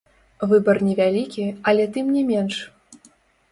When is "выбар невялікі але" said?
0.53-1.87